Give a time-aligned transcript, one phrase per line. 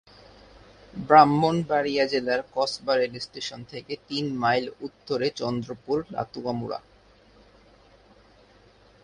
[0.93, 6.79] ব্রাহ্মণবাড়িয়া জেলার কসবা রেলস্টেশন থেকে তিন মাইল উত্তরে চন্দ্রপুর-লাতুয়ামুড়া।